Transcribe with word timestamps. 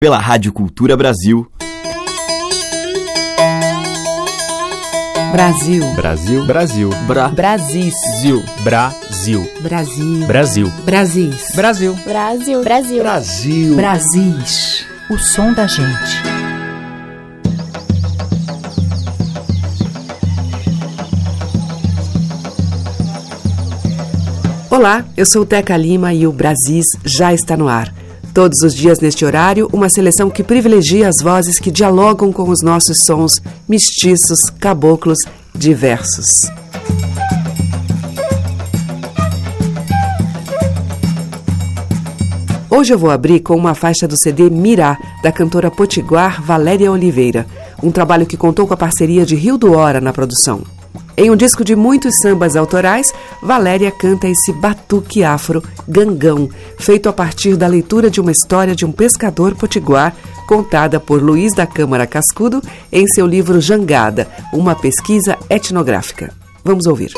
pela 0.00 0.16
Rádio 0.16 0.52
Cultura 0.52 0.96
Brasil. 0.96 1.50
Brasil. 5.32 5.94
Brasil. 5.96 6.46
Brasil. 6.46 6.90
Bra. 7.08 7.28
Brasis. 7.30 7.94
Zil. 8.20 8.44
Brasil. 8.62 9.44
Brasil. 9.60 10.24
Brasil. 10.24 10.72
Brasis. 10.84 11.50
Brasil. 11.52 11.94
Brasil. 12.04 12.62
Brasil. 12.62 13.02
Brasil. 13.02 13.74
Brasis. 13.74 14.86
O 15.10 15.18
som 15.18 15.52
da 15.52 15.66
gente. 15.66 16.22
Olá, 24.70 25.04
eu 25.16 25.26
sou 25.26 25.44
Teca 25.44 25.76
Lima 25.76 26.14
e 26.14 26.24
o 26.24 26.30
Brasis 26.30 26.86
já 27.04 27.34
está 27.34 27.56
no 27.56 27.66
ar. 27.66 27.92
Todos 28.38 28.60
os 28.62 28.72
dias 28.72 29.00
neste 29.00 29.24
horário, 29.24 29.68
uma 29.72 29.88
seleção 29.88 30.30
que 30.30 30.44
privilegia 30.44 31.08
as 31.08 31.16
vozes 31.20 31.58
que 31.58 31.72
dialogam 31.72 32.32
com 32.32 32.48
os 32.48 32.62
nossos 32.62 32.98
sons 33.04 33.42
mestiços, 33.68 34.38
caboclos, 34.60 35.18
diversos. 35.52 36.28
Hoje 42.70 42.94
eu 42.94 42.98
vou 43.00 43.10
abrir 43.10 43.40
com 43.40 43.56
uma 43.56 43.74
faixa 43.74 44.06
do 44.06 44.16
CD 44.16 44.48
Mirá, 44.48 44.96
da 45.20 45.32
cantora 45.32 45.68
potiguar 45.68 46.40
Valéria 46.40 46.92
Oliveira, 46.92 47.44
um 47.82 47.90
trabalho 47.90 48.24
que 48.24 48.36
contou 48.36 48.68
com 48.68 48.74
a 48.74 48.76
parceria 48.76 49.26
de 49.26 49.34
Rio 49.34 49.58
do 49.58 49.72
Hora 49.72 50.00
na 50.00 50.12
produção. 50.12 50.77
Em 51.18 51.32
um 51.32 51.36
disco 51.36 51.64
de 51.64 51.74
muitos 51.74 52.14
sambas 52.22 52.54
autorais, 52.54 53.12
Valéria 53.42 53.90
canta 53.90 54.28
esse 54.28 54.52
batuque 54.52 55.24
afro, 55.24 55.60
gangão, 55.88 56.48
feito 56.78 57.08
a 57.08 57.12
partir 57.12 57.56
da 57.56 57.66
leitura 57.66 58.08
de 58.08 58.20
uma 58.20 58.30
história 58.30 58.72
de 58.72 58.86
um 58.86 58.92
pescador 58.92 59.56
potiguar, 59.56 60.14
contada 60.46 61.00
por 61.00 61.20
Luiz 61.20 61.52
da 61.52 61.66
Câmara 61.66 62.06
Cascudo 62.06 62.62
em 62.92 63.04
seu 63.08 63.26
livro 63.26 63.60
Jangada, 63.60 64.28
uma 64.52 64.76
pesquisa 64.76 65.36
etnográfica. 65.50 66.32
Vamos 66.64 66.86
ouvir. 66.86 67.10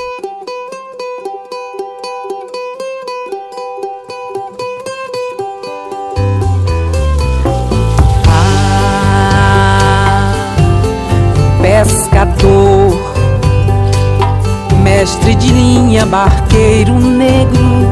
Barqueiro 16.10 16.98
negro, 16.98 17.86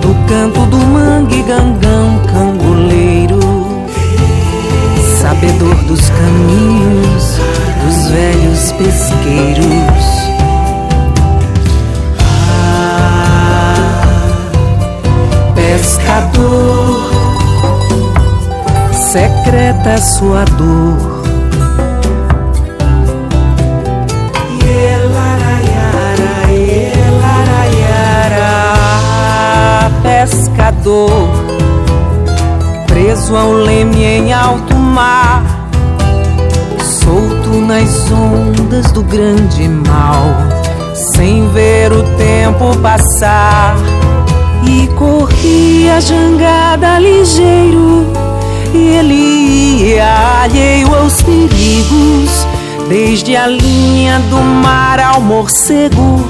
do 0.00 0.14
canto 0.26 0.66
do 0.66 0.76
mangue, 0.78 1.42
gangão, 1.44 2.20
cangoleiro, 2.26 3.38
sabedor 5.20 5.76
dos 5.84 6.10
caminhos 6.10 7.38
dos 7.84 8.08
velhos 8.10 8.72
pesqueiros. 8.72 10.04
Ah, 12.74 13.74
pescador, 15.54 17.10
secreta 18.92 19.98
sua 19.98 20.44
dor. 20.44 21.09
Preso 33.30 33.36
ao 33.36 33.52
leme 33.52 34.04
em 34.04 34.32
alto 34.32 34.74
mar, 34.74 35.42
solto 36.82 37.60
nas 37.66 38.10
ondas 38.10 38.90
do 38.92 39.02
grande 39.02 39.68
mal, 39.68 40.24
sem 40.94 41.48
ver 41.50 41.92
o 41.92 42.02
tempo 42.16 42.76
passar. 42.78 43.76
E 44.66 44.88
corria 44.98 46.00
jangada 46.00 46.98
ligeiro, 46.98 48.06
e 48.74 48.88
ele 48.98 49.94
ia 49.94 50.42
alheio 50.42 50.94
aos 50.94 51.22
perigos, 51.22 52.46
desde 52.88 53.36
a 53.36 53.46
linha 53.46 54.18
do 54.28 54.38
mar 54.38 55.00
ao 55.00 55.20
morcego, 55.20 56.20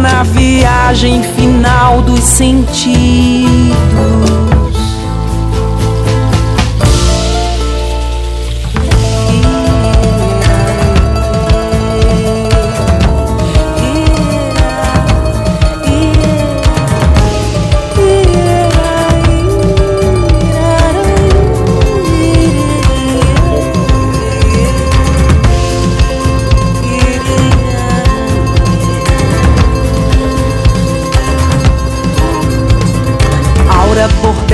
na 0.00 0.22
viagem 0.22 1.22
final 1.22 2.02
dos 2.02 2.20
sentidos. 2.20 3.50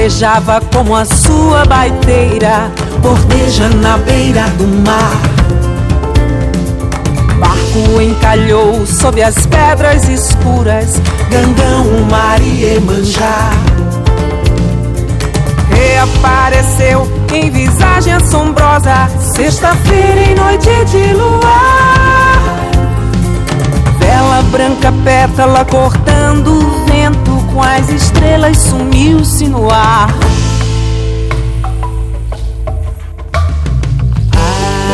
Bordejava 0.07 0.61
como 0.73 0.95
a 0.95 1.05
sua 1.05 1.65
baiteira, 1.65 2.71
bordeja 3.03 3.69
na 3.69 3.99
beira 3.99 4.45
do 4.51 4.65
mar. 4.89 5.21
Barco 7.41 8.01
encalhou 8.01 8.87
sob 8.87 9.21
as 9.21 9.35
pedras 9.47 10.09
escuras, 10.09 11.01
Gangão, 11.29 12.07
mar 12.09 12.41
e 12.41 12.63
Iemanjá. 12.63 13.51
Reapareceu 15.71 17.11
em 17.35 17.51
visagem 17.51 18.13
assombrosa, 18.13 19.09
sexta-feira 19.35 20.21
em 20.21 20.35
noite 20.37 20.85
de 20.85 21.15
luar. 21.15 22.43
Vela 23.99 24.43
branca, 24.53 24.93
pétala 25.05 25.65
cortando 25.65 26.66
com 27.57 27.63
as 27.63 27.89
estrelas 27.89 28.59
sumiu-se 28.59 29.49
no 29.49 29.71
ar. 29.71 30.11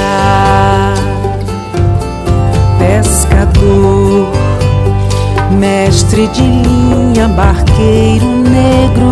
Ah, 0.06 0.94
pescador, 2.78 4.28
mestre 5.58 6.28
de 6.28 6.42
linha, 6.42 7.26
barqueiro 7.26 8.26
negro, 8.26 8.52
negro, 8.52 9.11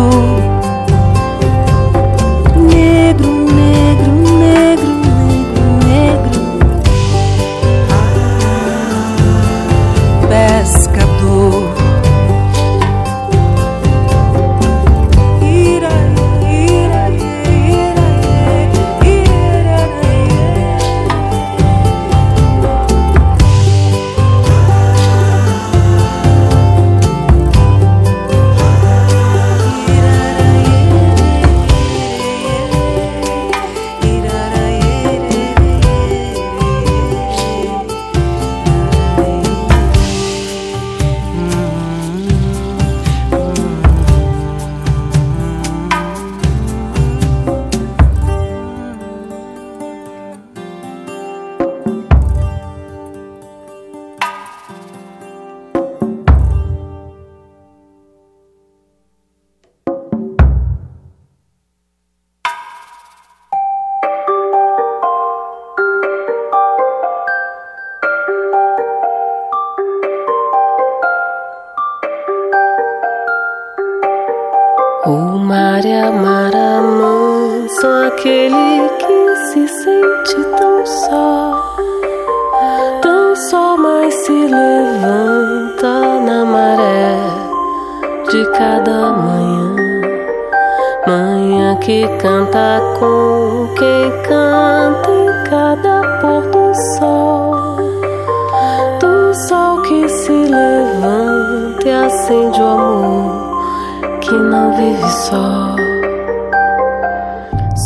do 99.31 99.35
sol 99.47 99.81
que 99.83 100.09
se 100.09 100.29
levanta 100.29 101.87
e 101.87 101.89
acende 101.89 102.61
o 102.61 102.65
amor 102.65 104.19
que 104.19 104.33
não 104.33 104.75
vive 104.75 105.09
só. 105.09 105.75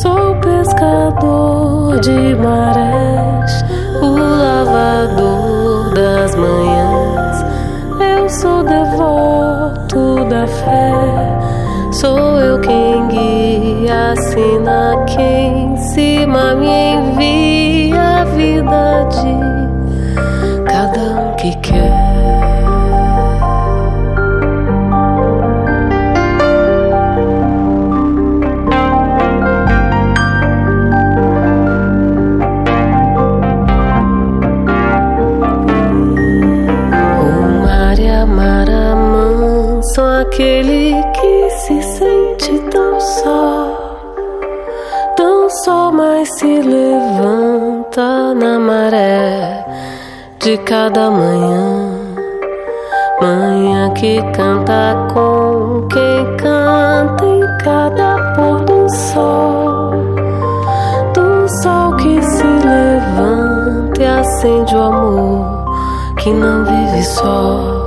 Sou 0.01 0.36
pescador 0.38 2.00
de 2.00 2.36
marés, 2.36 3.63
o 4.01 4.18
lavador 4.18 5.94
das 5.94 6.36
manhãs. 6.36 7.45
Eu 8.00 8.27
sou 8.27 8.63
devoto 8.63 10.25
da 10.27 10.47
fé, 10.47 11.92
sou 11.92 12.39
eu 12.39 12.59
quem 12.59 13.07
guia, 13.07 14.13
assina 14.13 14.95
quem 15.06 15.77
cima 15.77 16.56
me 16.56 16.95
envia 16.95 17.14
de 50.45 50.57
cada 50.59 51.09
manhã. 51.09 51.89
Manhã 53.19 53.92
que 53.95 54.21
canta 54.31 54.95
com 55.12 55.88
quem 55.88 56.38
canta 56.38 57.25
em 57.25 57.57
cada 57.63 58.33
pôr 58.36 58.59
do 58.63 58.88
sol, 58.94 59.92
do 61.15 61.50
sol 61.63 61.95
que 61.95 62.21
se 62.21 62.44
levanta 62.44 64.03
e 64.03 64.06
acende 64.06 64.75
o 64.75 64.81
amor 64.81 65.65
que 66.18 66.30
não 66.30 66.63
vive 66.63 67.03
só. 67.03 67.86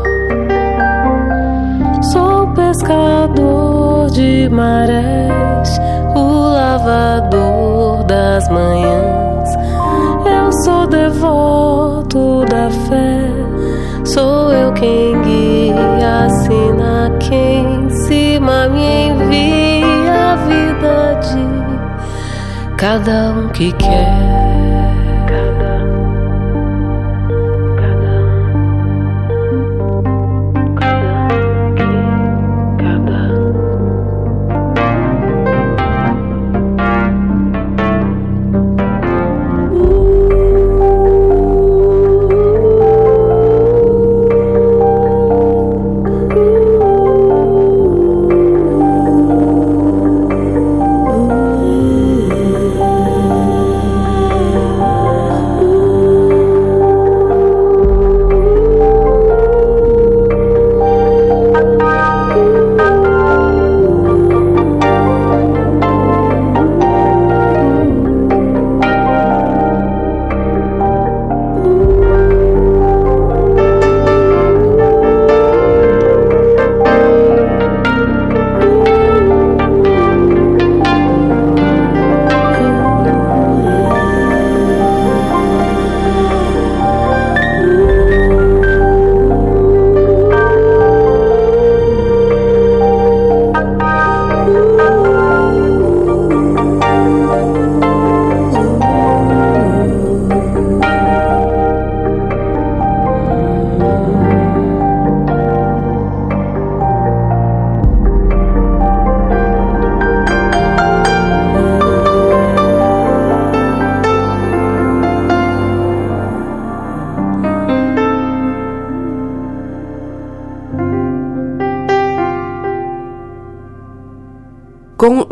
pescador 2.56 4.10
de 4.10 4.48
marés, 4.50 5.78
o 6.14 6.48
lavador 6.50 8.02
das 8.04 8.48
manhãs. 8.48 9.48
Eu 10.26 10.52
sou 10.64 10.86
devoto 10.86 11.97
da 12.46 12.70
fé, 12.70 13.30
sou 14.04 14.50
eu 14.50 14.72
quem 14.72 15.20
guia, 15.22 16.24
assina 16.24 17.12
quem 17.20 17.90
cima 17.90 18.68
me 18.68 19.08
envia 19.08 20.32
a 20.32 20.36
vida 20.36 21.20
de 21.20 22.76
cada 22.76 23.32
um 23.32 23.48
que 23.48 23.72
quer. 23.72 24.27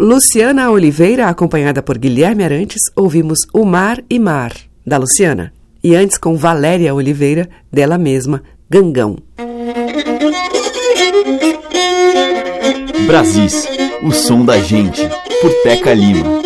Luciana 0.06 0.70
Oliveira, 0.70 1.26
acompanhada 1.26 1.82
por 1.82 1.98
Guilherme 1.98 2.44
Arantes, 2.44 2.80
ouvimos 2.94 3.40
O 3.52 3.64
Mar 3.64 4.00
e 4.08 4.20
Mar, 4.20 4.52
da 4.86 4.98
Luciana. 4.98 5.52
E 5.82 5.96
antes, 5.96 6.16
com 6.16 6.36
Valéria 6.36 6.94
Oliveira, 6.94 7.48
dela 7.72 7.98
mesma, 7.98 8.40
Gangão. 8.70 9.16
Brasis, 13.04 13.66
o 14.00 14.12
som 14.12 14.44
da 14.44 14.60
gente, 14.60 15.02
por 15.42 15.52
Teca 15.64 15.92
Lima. 15.92 16.40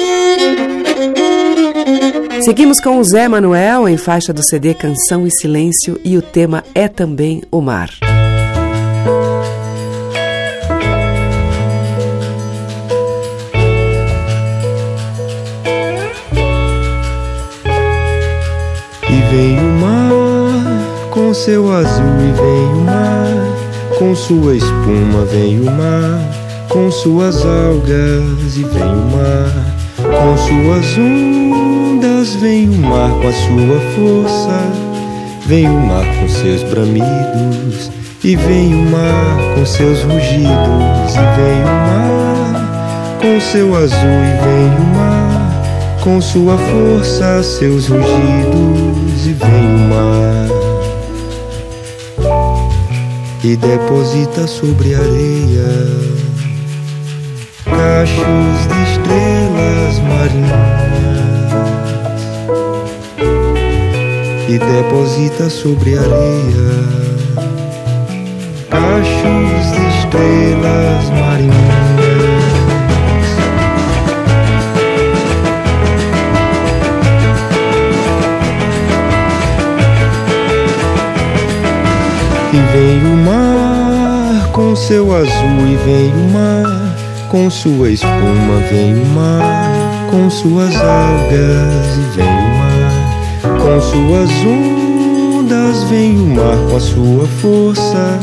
Seguimos 2.41 2.81
com 2.81 2.97
o 2.97 3.05
Zé 3.05 3.29
Manuel 3.29 3.87
em 3.87 3.99
faixa 3.99 4.33
do 4.33 4.43
CD 4.43 4.73
Canção 4.73 5.27
e 5.27 5.31
Silêncio 5.31 6.01
e 6.03 6.17
o 6.17 6.23
tema 6.23 6.65
é 6.75 6.89
também 6.89 7.43
o 7.51 7.61
mar. 7.61 7.91
Vem 19.31 19.57
o 19.61 19.81
mar 19.81 21.09
com 21.11 21.33
seu 21.33 21.73
azul 21.73 22.05
e 22.19 22.33
vem 22.33 22.67
o 22.67 22.85
mar 22.85 23.97
com 23.97 24.15
sua 24.15 24.57
espuma 24.57 25.25
vem 25.25 25.61
o 25.61 25.71
mar 25.71 26.21
com 26.69 26.91
suas 26.91 27.37
algas 27.47 28.57
e 28.57 28.65
vem 28.65 28.83
o 28.83 29.07
mar 29.13 29.77
com 29.95 30.37
suas 30.37 30.99
ondas 30.99 32.35
vem 32.35 32.69
o 32.71 32.79
mar 32.79 33.11
com 33.21 33.29
a 33.29 33.33
sua 33.33 33.81
força 33.95 34.61
vem 35.47 35.69
o 35.69 35.81
mar 35.81 36.05
com 36.19 36.29
seus 36.29 36.65
bramidos 36.65 37.91
e 38.25 38.35
vem 38.35 38.75
o 38.75 38.91
mar 38.91 39.55
com 39.55 39.65
seus 39.65 40.03
rugidos 40.03 41.15
e 41.15 41.25
vem 41.37 41.63
o 41.63 41.77
mar 41.87 43.19
com 43.21 43.41
seu 43.41 43.77
azul 43.77 43.91
e 43.95 44.45
vem 44.45 44.77
o 44.77 44.97
mar 44.97 45.30
com 46.03 46.21
sua 46.21 46.57
força, 46.57 47.43
seus 47.43 47.89
rugidos 47.89 49.27
e 49.27 49.33
vem 49.35 49.75
o 49.75 49.79
mar 49.89 50.49
e 53.45 53.57
deposita 53.57 54.47
sobre 54.47 54.95
a 54.95 54.99
areia 54.99 55.69
cachos 57.65 58.69
de 58.69 58.83
estrelas 58.91 59.99
marinhas 60.09 60.81
e 64.49 64.59
deposita 64.59 65.51
sobre 65.51 65.99
a 65.99 66.01
areia 66.01 66.71
cachos 68.71 69.73
de 69.73 69.83
estrelas 69.99 71.11
marinhas. 71.11 71.90
Vem 82.81 82.99
o 83.05 83.17
mar 83.17 84.49
com 84.53 84.75
seu 84.75 85.15
azul, 85.15 85.67
e 85.69 85.77
vem 85.85 86.13
o 86.15 86.33
mar 86.33 86.97
com 87.29 87.51
sua 87.51 87.91
espuma, 87.91 88.57
vem 88.71 88.95
o 88.95 89.07
mar 89.15 90.09
com 90.11 90.31
suas 90.31 90.75
algas, 90.77 91.99
e 91.99 92.17
vem 92.17 92.27
o 92.27 92.59
mar 92.59 93.59
com 93.61 93.81
suas 93.83 94.31
ondas, 94.47 95.85
vem 95.91 96.19
o 96.19 96.27
mar 96.27 96.57
com 96.71 96.77
a 96.77 96.81
sua 96.81 97.27
força, 97.43 98.19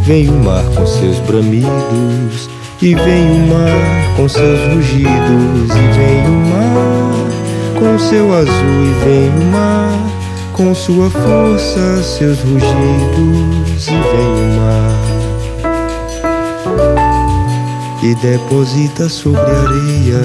vem 0.00 0.30
o 0.30 0.42
mar 0.42 0.64
com 0.74 0.86
seus 0.86 1.18
bramidos, 1.20 2.48
e 2.80 2.94
vem 2.94 3.30
o 3.30 3.46
mar 3.46 4.16
com 4.16 4.26
seus 4.26 4.60
rugidos, 4.72 5.68
e 5.68 5.98
vem 5.98 6.26
o 6.26 6.40
mar 6.48 7.12
com 7.78 7.98
seu 7.98 8.32
azul, 8.32 8.84
e 8.84 9.04
vem 9.04 9.28
o 9.28 9.52
mar 9.52 10.11
com 10.52 10.74
sua 10.74 11.10
força, 11.10 12.02
seus 12.02 12.38
rugidos, 12.40 13.86
e 13.86 13.90
vem 13.90 14.00
o 14.00 14.56
mar 14.58 15.12
e 18.02 18.14
deposita 18.16 19.08
sobre 19.08 19.40
a 19.40 19.60
areia 19.60 20.20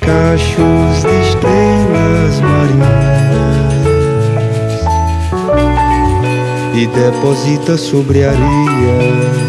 cachos 0.00 1.02
de 1.02 1.28
estrelas 1.28 2.40
marinhas 2.40 3.30
e 6.74 6.86
deposita 6.86 7.78
sobre 7.78 8.24
a 8.24 8.30
areia 8.30 9.40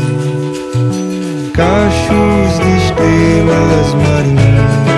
cachos 1.54 2.60
de 2.60 2.78
estrelas 2.78 3.94
marinhas. 3.94 4.91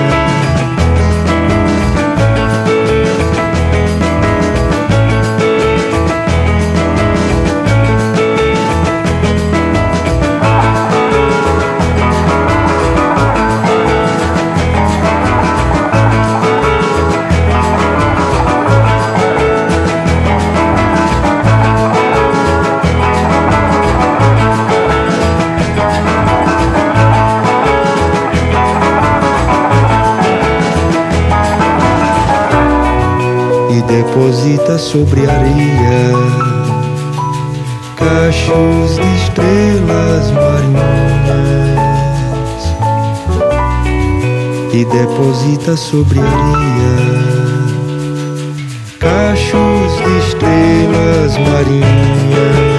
Sobre 34.78 35.26
areia. 35.30 36.12
Cachos 37.96 38.96
de 38.96 39.16
estrelas 39.16 40.32
marinhas. 40.32 40.74
E 44.74 44.86
deposita 44.86 45.78
sobre 45.78 46.20
areia. 46.20 46.94
Cachos 49.00 49.98
de 49.98 50.18
estrelas 50.28 51.38
marinhas. 51.38 52.73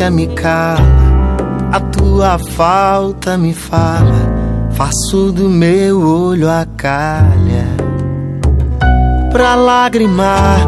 Dormência 0.00 0.10
me 0.10 0.26
cala, 0.28 0.80
a 1.72 1.80
tua 1.80 2.38
falta 2.38 3.36
me 3.36 3.52
fala, 3.52 4.70
faço 4.72 5.30
do 5.30 5.48
meu 5.48 6.00
olho 6.00 6.48
a 6.48 6.66
calha 6.76 7.66
pra 9.30 9.54
lagrimar 9.54 10.60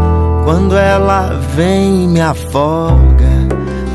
quando 0.44 0.76
ela 0.76 1.40
vem 1.56 2.04
e 2.04 2.06
me 2.06 2.20
afoga 2.20 3.32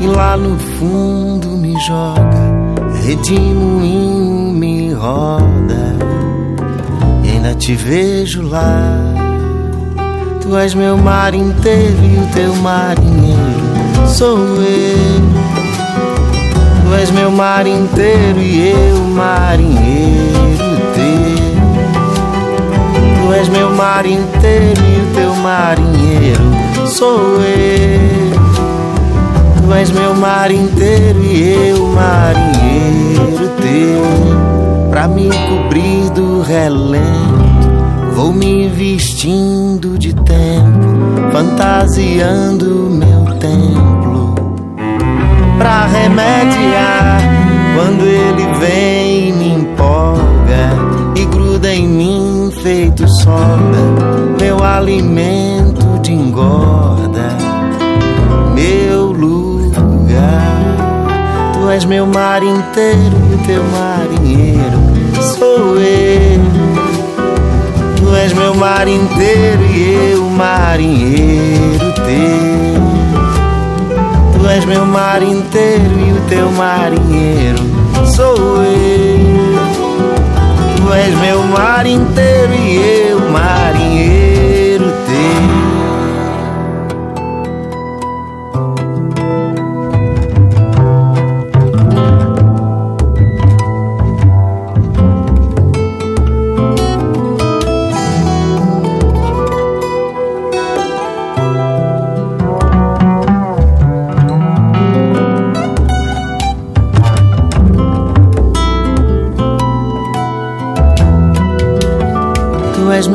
e 0.00 0.06
lá 0.06 0.36
no 0.36 0.58
fundo 0.58 1.48
me 1.48 1.78
joga, 1.80 2.92
redemoinho 3.04 4.52
me 4.54 4.92
roda 4.92 5.96
e 7.22 7.30
ainda 7.30 7.54
te 7.54 7.74
vejo 7.74 8.42
lá. 8.42 9.14
Tu 10.40 10.56
és 10.56 10.74
meu 10.74 10.96
mar 10.96 11.34
inteiro 11.34 12.04
e 12.04 12.18
o 12.18 12.26
teu 12.34 12.54
marinheiro 12.56 13.68
sou 14.08 14.38
eu. 14.38 15.07
Tu 16.88 16.94
és 16.94 17.10
meu 17.10 17.30
mar 17.30 17.66
inteiro 17.66 18.40
e 18.40 18.70
eu 18.70 18.96
marinheiro 19.04 20.56
teu. 20.94 21.44
Tu 23.26 23.32
és 23.34 23.48
meu 23.50 23.70
mar 23.74 24.06
inteiro 24.06 24.80
e 24.80 25.02
o 25.02 25.14
teu 25.14 25.34
marinheiro 25.36 26.86
sou 26.86 27.42
eu. 27.42 28.32
Tu 29.62 29.74
és 29.74 29.90
meu 29.90 30.14
mar 30.14 30.50
inteiro 30.50 31.22
e 31.22 31.68
eu 31.68 31.86
marinheiro 31.88 33.50
teu. 33.60 34.88
Pra 34.90 35.06
me 35.06 35.28
cobrir 35.28 36.08
do 36.10 36.40
relento 36.40 37.38
Vou 38.14 38.32
me 38.32 38.66
vestindo 38.66 39.96
de 39.96 40.12
tempo, 40.12 41.30
fantasiando 41.30 42.90
meu 42.90 43.32
templo. 43.38 44.07
Pra 45.58 45.86
remediar 45.86 47.20
quando 47.74 48.04
ele 48.04 48.46
vem 48.58 49.32
me 49.32 49.54
empolga 49.54 50.70
e 51.16 51.24
gruda 51.26 51.74
em 51.74 51.86
mim 51.86 52.52
feito 52.62 53.06
soda, 53.08 53.78
meu 54.40 54.62
alimento 54.64 55.98
de 56.00 56.12
engorda, 56.12 57.36
meu 58.54 59.12
lugar. 59.12 60.48
Tu 61.52 61.70
és 61.70 61.84
meu 61.84 62.06
mar 62.06 62.42
inteiro 62.42 63.16
teu 63.46 63.62
marinheiro 63.64 64.98
sou 65.22 65.76
eu. 65.76 66.40
Tu 67.96 68.14
és 68.14 68.32
meu 68.32 68.54
mar 68.54 68.86
inteiro 68.88 69.62
e 69.74 70.12
eu 70.12 70.22
marinheiro 70.30 71.92
teu. 72.06 72.77
Tu 74.48 74.52
és 74.52 74.64
meu 74.64 74.86
mar 74.86 75.22
inteiro 75.22 76.00
e 76.00 76.10
o 76.10 76.20
teu 76.26 76.50
marinheiro 76.52 77.58
sou 78.06 78.62
eu. 78.64 79.58
Tu 80.74 80.94
és 80.94 81.14
meu 81.18 81.42
mar 81.42 81.86
inteiro 81.86 82.54
e 82.54 83.10
eu 83.10 83.20
marinheiro 83.30 83.67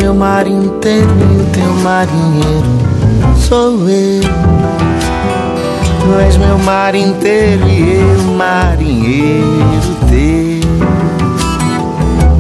meu 0.04 0.14
mar 0.14 0.46
inteiro 0.46 1.08
e 1.08 1.42
o 1.42 1.46
teu 1.46 1.74
marinheiro 1.82 2.68
sou 3.38 3.90
eu. 3.90 4.22
Tu 6.02 6.20
és 6.20 6.36
meu 6.36 6.58
mar 6.60 6.94
inteiro 6.94 7.66
e 7.70 8.02
eu 8.02 8.22
marinheiro 8.34 9.96
teu. 10.10 10.60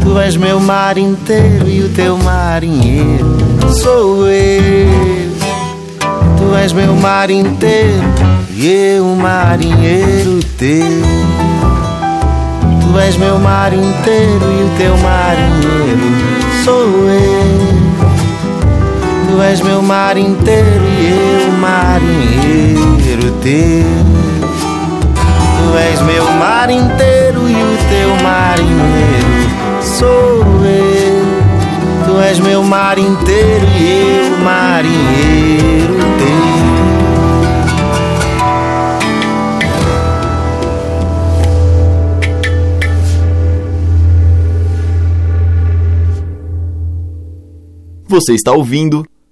Tu 0.01 0.19
és 0.19 0.35
meu 0.35 0.59
mar 0.59 0.97
inteiro 0.97 1.69
e 1.69 1.83
o 1.83 1.89
teu 1.89 2.17
marinheiro 2.17 3.37
sou 3.81 4.27
eu. 4.27 5.31
Tu 6.37 6.55
és 6.57 6.73
meu 6.73 6.93
mar 6.97 7.29
inteiro 7.29 8.03
e 8.51 8.97
eu 8.97 9.05
marinheiro 9.15 10.41
teu. 10.57 11.01
Tu 12.81 12.99
és 12.99 13.15
meu 13.15 13.39
mar 13.39 13.71
inteiro 13.71 14.51
e 14.51 14.63
o 14.65 14.77
teu 14.77 14.97
marinheiro 14.97 16.33
sou 16.65 17.09
eu. 17.09 17.32
Tu 19.33 19.41
és 19.41 19.61
meu 19.61 19.81
mar 19.81 20.15
inteiro 20.15 20.85
e 20.85 21.09
eu 21.09 21.51
marinheiro 21.53 23.31
teu. 23.41 23.83
Tu 25.57 25.75
és 25.75 25.99
meu 26.03 26.23
mar 26.33 26.69
inteiro 26.69 27.49
e 27.49 27.53
o 27.55 27.77
teu 27.89 28.15
marinheiro 28.21 29.49
sou 29.81 30.45
eu. 30.63 31.25
Tu 32.05 32.21
és 32.21 32.37
meu 32.37 32.63
mar 32.63 32.99
inteiro 32.99 33.65
e 33.75 34.19
eu 34.19 34.37
marinheiro 34.43 35.95
teu. 36.19 36.43
Você 48.07 48.35
está 48.35 48.51
ouvindo 48.51 49.03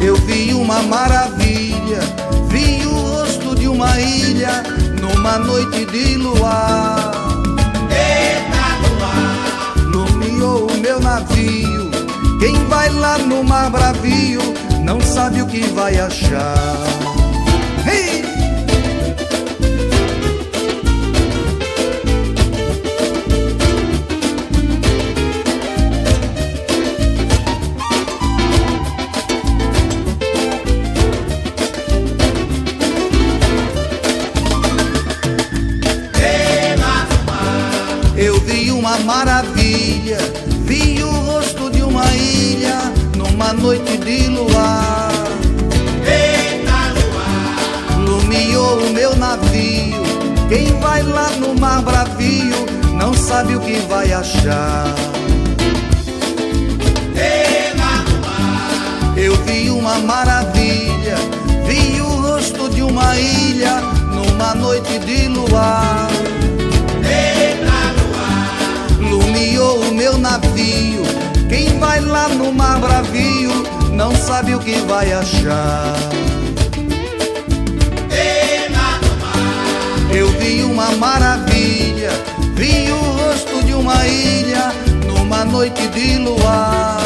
Eu 0.00 0.16
vi 0.16 0.52
uma 0.52 0.82
maravilha, 0.82 2.00
vi 2.48 2.84
o 2.86 2.90
rosto 2.90 3.54
de 3.54 3.68
uma 3.68 4.00
ilha 4.00 4.62
numa 5.00 5.38
noite 5.38 5.84
de 5.86 6.16
luar. 6.16 7.12
Lumiou 9.92 10.70
o 10.70 10.78
meu 10.78 11.00
navio. 11.00 11.90
Quem 12.40 12.54
vai 12.66 12.90
lá 12.90 13.18
no 13.18 13.44
mar 13.44 13.70
bravio 13.70 14.40
não 14.84 15.00
sabe 15.00 15.42
o 15.42 15.46
que 15.46 15.60
vai 15.68 15.98
achar. 15.98 17.01
Uma 38.92 38.98
maravilha, 39.04 40.18
vi 40.66 41.02
o 41.02 41.10
rosto 41.10 41.70
de 41.70 41.82
uma 41.82 42.04
ilha 42.14 42.92
numa 43.16 43.54
noite 43.54 43.96
de 43.96 44.28
luar. 44.28 45.12
Lumiou 48.06 48.80
o 48.80 48.92
meu 48.92 49.16
navio. 49.16 50.02
Quem 50.48 50.78
vai 50.78 51.02
lá 51.02 51.30
no 51.38 51.54
mar 51.58 51.80
bravio 51.80 52.66
não 52.98 53.14
sabe 53.14 53.56
o 53.56 53.60
que 53.60 53.78
vai 53.88 54.12
achar. 54.12 54.94
Eu 59.16 59.36
vi 59.46 59.70
uma 59.70 59.98
maravilha, 60.00 61.16
vi 61.66 61.98
o 62.00 62.08
rosto 62.20 62.68
de 62.68 62.82
uma 62.82 63.16
ilha 63.16 63.80
numa 64.12 64.54
noite 64.54 64.98
de 64.98 65.28
luar. 65.28 66.01
Navio. 70.32 71.02
Quem 71.48 71.78
vai 71.78 72.00
lá 72.00 72.28
no 72.28 72.52
mar 72.52 72.80
bravio 72.80 73.50
não 73.92 74.14
sabe 74.14 74.54
o 74.54 74.58
que 74.58 74.76
vai 74.80 75.12
achar. 75.12 75.94
Eu 80.14 80.28
vi 80.38 80.62
uma 80.62 80.92
maravilha, 80.92 82.10
vi 82.54 82.90
o 82.90 82.96
rosto 82.96 83.64
de 83.64 83.74
uma 83.74 84.06
ilha 84.06 84.72
numa 85.06 85.44
noite 85.44 85.86
de 85.88 86.18
luar. 86.18 87.00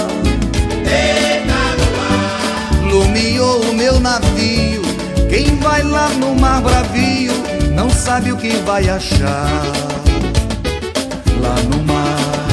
Lumiou 2.91 3.61
o 3.62 3.75
meu 3.75 3.99
navio. 4.01 4.83
Quem 5.29 5.57
vai 5.57 5.83
lá 5.83 6.09
no 6.11 6.35
mar 6.35 6.61
bravio 6.61 7.33
não 7.75 7.91
sabe 7.91 8.33
o 8.33 8.37
que 8.37 8.57
vai 8.65 8.89
achar. 8.89 9.62
Lá 11.41 11.57
no 11.71 11.83
mar, 11.85 12.46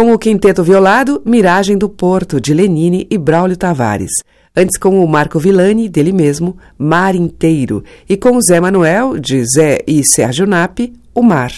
Com 0.00 0.14
o 0.14 0.18
quinteto 0.18 0.64
violado, 0.64 1.20
Miragem 1.26 1.76
do 1.76 1.86
Porto, 1.86 2.40
de 2.40 2.54
Lenine 2.54 3.06
e 3.10 3.18
Braulio 3.18 3.54
Tavares. 3.54 4.10
Antes 4.56 4.78
com 4.78 5.04
o 5.04 5.06
Marco 5.06 5.38
Villani, 5.38 5.90
dele 5.90 6.10
mesmo, 6.10 6.56
Mar 6.78 7.14
Inteiro. 7.14 7.84
E 8.08 8.16
com 8.16 8.34
o 8.34 8.40
Zé 8.40 8.58
Manuel, 8.60 9.18
de 9.18 9.44
Zé 9.44 9.80
e 9.86 10.02
Sérgio 10.02 10.46
Napi, 10.46 10.94
O 11.14 11.22
Mar. 11.22 11.52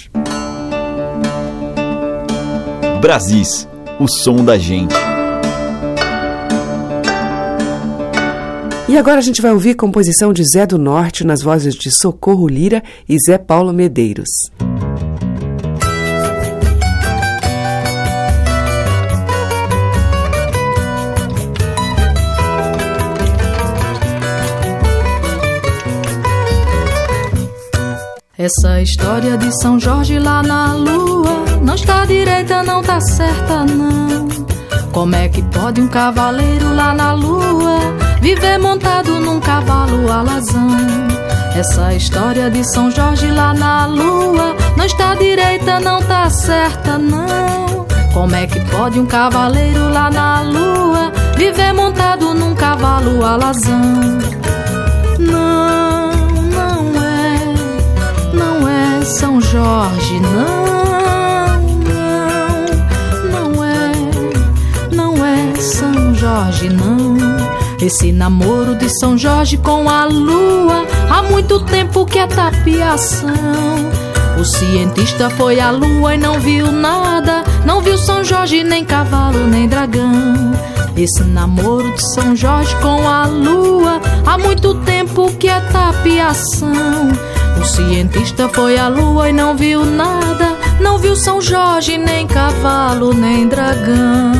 Brasis, 3.00 3.68
o 4.00 4.08
som 4.08 4.44
da 4.44 4.58
gente. 4.58 4.96
E 8.88 8.98
agora 8.98 9.18
a 9.18 9.22
gente 9.22 9.40
vai 9.40 9.52
ouvir 9.52 9.76
composição 9.76 10.32
de 10.32 10.42
Zé 10.42 10.66
do 10.66 10.78
Norte 10.78 11.22
nas 11.22 11.42
vozes 11.42 11.76
de 11.76 11.92
Socorro 11.92 12.48
Lira 12.48 12.82
e 13.08 13.16
Zé 13.24 13.38
Paulo 13.38 13.72
Medeiros. 13.72 14.50
Essa 28.42 28.82
história 28.82 29.38
de 29.38 29.52
São 29.62 29.78
Jorge 29.78 30.18
lá 30.18 30.42
na 30.42 30.72
lua 30.72 31.44
não 31.62 31.76
está 31.76 32.04
direita, 32.04 32.60
não 32.64 32.82
tá 32.82 33.00
certa, 33.00 33.64
não. 33.64 34.26
Como 34.90 35.14
é 35.14 35.28
que 35.28 35.40
pode 35.42 35.80
um 35.80 35.86
cavaleiro 35.86 36.74
lá 36.74 36.92
na 36.92 37.12
lua 37.12 37.78
viver 38.20 38.58
montado 38.58 39.20
num 39.20 39.38
cavalo 39.38 40.10
alazão? 40.10 40.76
Essa 41.54 41.94
história 41.94 42.50
de 42.50 42.64
São 42.64 42.90
Jorge 42.90 43.30
lá 43.30 43.54
na 43.54 43.86
lua 43.86 44.56
não 44.76 44.86
está 44.86 45.14
direita, 45.14 45.78
não 45.78 46.02
tá 46.02 46.28
certa, 46.28 46.98
não. 46.98 47.86
Como 48.12 48.34
é 48.34 48.48
que 48.48 48.58
pode 48.72 48.98
um 48.98 49.06
cavaleiro 49.06 49.88
lá 49.88 50.10
na 50.10 50.42
lua 50.42 51.12
viver 51.36 51.72
montado 51.72 52.34
num 52.34 52.56
cavalo 52.56 53.24
alazão? 53.24 53.80
Não, 55.20 55.91
Jorge, 59.52 60.18
não, 60.18 60.64
não, 63.28 63.52
não 63.52 63.62
é, 63.62 63.92
não 64.90 65.26
é 65.26 65.54
São 65.56 66.14
Jorge, 66.14 66.70
não. 66.70 67.18
Esse 67.78 68.12
namoro 68.12 68.74
de 68.76 68.88
São 68.98 69.18
Jorge 69.18 69.58
com 69.58 69.90
a 69.90 70.06
lua 70.06 70.86
há 71.10 71.22
muito 71.24 71.60
tempo 71.66 72.06
que 72.06 72.18
é 72.18 72.26
tapiação. 72.26 73.28
O 74.40 74.44
cientista 74.46 75.28
foi 75.28 75.60
à 75.60 75.70
lua 75.70 76.14
e 76.14 76.18
não 76.18 76.40
viu 76.40 76.72
nada, 76.72 77.44
não 77.66 77.82
viu 77.82 77.98
São 77.98 78.24
Jorge, 78.24 78.64
nem 78.64 78.86
cavalo, 78.86 79.46
nem 79.46 79.68
dragão. 79.68 80.32
Esse 80.96 81.24
namoro 81.24 81.92
de 81.92 82.14
São 82.14 82.34
Jorge 82.34 82.74
com 82.76 83.06
a 83.06 83.26
lua 83.26 84.00
há 84.24 84.38
muito 84.38 84.74
tempo 84.76 85.30
que 85.36 85.48
é 85.48 85.60
tapiação. 85.60 87.01
O 87.62 87.64
cientista 87.64 88.48
foi 88.48 88.76
à 88.76 88.88
lua 88.88 89.30
e 89.30 89.32
não 89.32 89.56
viu 89.56 89.84
nada, 89.84 90.56
não 90.80 90.98
viu 90.98 91.14
São 91.14 91.40
Jorge, 91.40 91.96
nem 91.96 92.26
cavalo, 92.26 93.14
nem 93.14 93.46
dragão. 93.46 94.32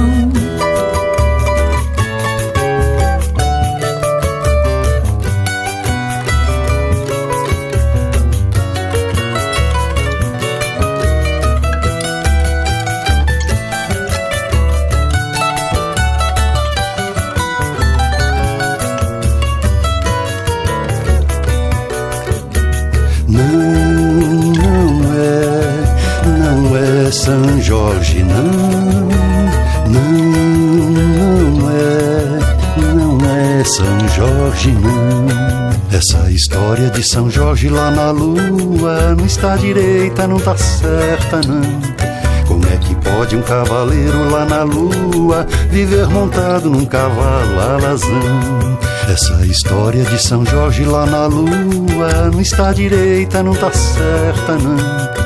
História 36.34 36.88
de 36.90 37.02
São 37.02 37.30
Jorge 37.30 37.68
lá 37.68 37.90
na 37.90 38.10
lua 38.10 39.14
não 39.16 39.26
está 39.26 39.56
direita, 39.56 40.26
não 40.26 40.38
tá 40.38 40.56
certa, 40.56 41.40
não. 41.46 41.62
Como 42.46 42.64
é 42.66 42.76
que 42.76 42.94
pode 42.96 43.36
um 43.36 43.42
cavaleiro 43.42 44.30
lá 44.30 44.44
na 44.44 44.62
lua 44.62 45.46
viver 45.70 46.08
montado 46.08 46.70
num 46.70 46.86
cavalo 46.86 47.60
alazão? 47.60 48.78
Essa 49.08 49.44
história 49.46 50.04
de 50.04 50.22
São 50.22 50.44
Jorge 50.44 50.84
lá 50.84 51.06
na 51.06 51.26
lua 51.26 52.30
não 52.32 52.40
está 52.40 52.72
direita, 52.72 53.42
não 53.42 53.54
tá 53.54 53.70
certa, 53.72 54.56
não. 54.56 55.22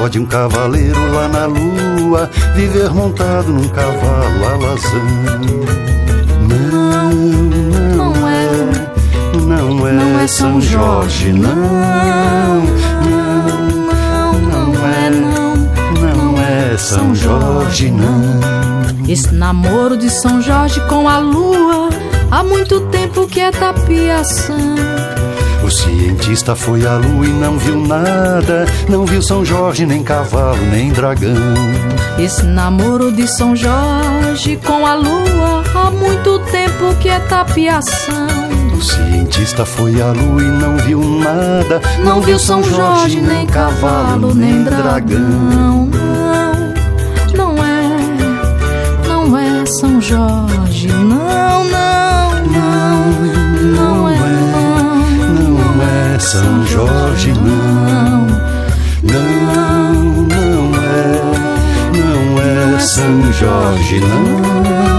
Pode 0.00 0.18
um 0.18 0.24
cavaleiro 0.24 1.12
lá 1.12 1.28
na 1.28 1.44
lua 1.44 2.30
viver 2.54 2.88
montado 2.88 3.52
num 3.52 3.68
cavalo 3.68 4.44
alazão? 4.46 5.99
Não 9.70 9.86
é, 9.86 9.92
não 9.92 10.20
é 10.20 10.26
São 10.26 10.60
Jorge, 10.60 11.32
não, 11.32 11.54
não, 13.04 14.32
não 14.32 14.86
é, 14.86 15.10
não, 15.10 15.56
não 16.16 16.40
é 16.40 16.76
São 16.76 17.14
Jorge, 17.14 17.90
não. 17.90 18.40
Esse 19.08 19.32
namoro 19.32 19.96
de 19.96 20.10
São 20.10 20.42
Jorge 20.42 20.80
com 20.88 21.08
a 21.08 21.18
lua 21.18 21.88
há 22.30 22.42
muito 22.42 22.80
tempo 22.88 23.26
que 23.26 23.40
é 23.40 23.50
tapiação. 23.50 24.74
O 25.64 25.70
cientista 25.70 26.56
foi 26.56 26.84
à 26.84 26.96
lua 26.96 27.26
e 27.26 27.30
não 27.30 27.56
viu 27.56 27.80
nada, 27.86 28.66
não 28.88 29.06
viu 29.06 29.22
São 29.22 29.44
Jorge, 29.44 29.86
nem 29.86 30.02
cavalo, 30.02 30.60
nem 30.66 30.90
dragão. 30.90 31.34
Esse 32.18 32.42
namoro 32.42 33.12
de 33.12 33.28
São 33.28 33.54
Jorge 33.54 34.58
com 34.64 34.84
a 34.84 34.94
lua 34.94 35.62
há 35.74 35.90
muito 35.90 36.40
tempo 36.50 36.94
que 37.00 37.08
é 37.08 37.20
tapiação. 37.20 38.49
O 38.80 38.82
cientista 38.82 39.66
foi 39.66 40.00
à 40.00 40.06
lua 40.06 40.40
e 40.40 40.46
não 40.46 40.74
viu 40.78 41.02
nada, 41.04 41.82
não, 41.98 42.14
não 42.14 42.22
viu 42.22 42.38
São 42.38 42.62
Jorge, 42.64 43.20
nem 43.20 43.44
cavalo, 43.44 44.34
nem 44.34 44.64
dragão. 44.64 45.18
Não, 45.20 45.90
não 47.36 47.62
é, 47.62 47.98
não 49.06 49.36
é 49.36 49.66
São 49.66 50.00
Jorge, 50.00 50.88
não, 50.88 51.62
não, 51.64 52.30
não, 52.46 53.10
não 53.76 54.08
é. 54.08 54.20
São 56.18 56.66
Jorge 56.66 57.32
não, 57.32 58.26
não, 59.02 59.92
não 60.24 60.74
é, 60.80 61.20
não 61.98 62.74
é 62.76 62.78
São 62.80 63.32
Jorge 63.32 64.00
não, 64.00 64.22
não, 64.62 64.89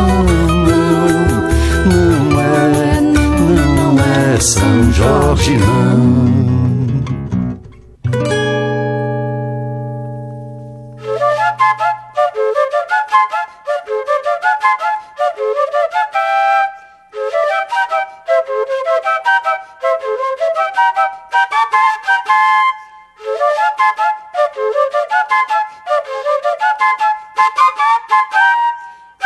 São 4.41 4.91
Jorge 4.91 5.55
não. 5.55 6.31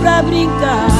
pra 0.00 0.22
brincar. 0.22 0.99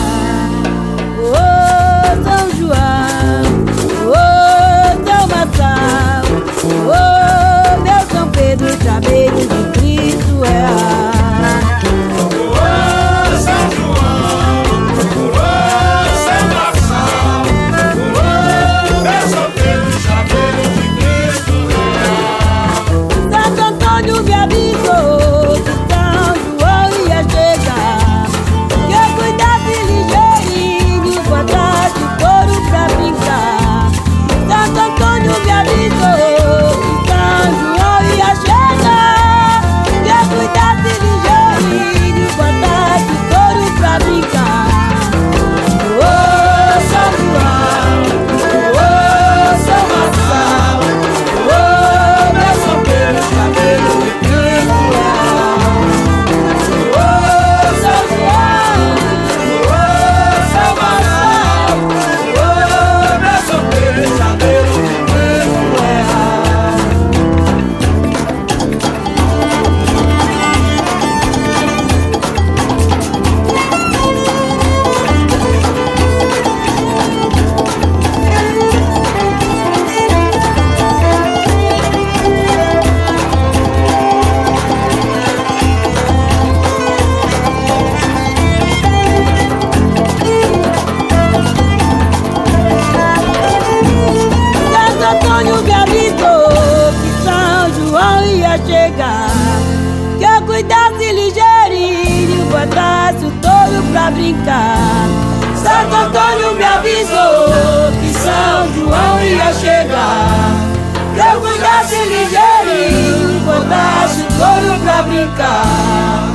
atrás 102.62 103.16
o 103.22 103.30
touro 103.30 103.82
pra 103.92 104.10
brincar. 104.10 105.08
Santo 105.56 105.94
Antônio 105.94 106.54
me 106.54 106.64
avisou 106.64 107.92
que 108.00 108.12
São 108.18 108.72
João 108.74 109.20
ia 109.22 109.52
chegar. 109.54 110.70
Que 111.14 111.20
eu 111.20 111.40
cuidasse 111.40 111.96
ligeirinho, 111.96 113.40
botasse 113.40 114.22
o 114.22 114.26
touro 114.38 114.80
pra 114.80 115.02
brincar. 115.02 116.30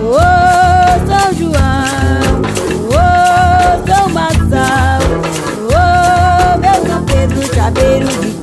Ô 0.00 0.16
oh, 0.16 1.06
São 1.06 1.32
João, 1.34 2.42
ô 2.80 2.94
oh, 2.94 3.86
São 3.86 4.08
Massal, 4.10 5.00
ô 5.60 5.74
oh, 5.74 6.58
meu 6.58 6.86
São 6.86 7.02
Pedro 7.04 7.54
Chaveiro 7.54 8.06
de 8.06 8.33